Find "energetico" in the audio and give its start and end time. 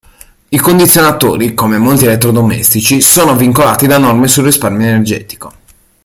4.87-5.53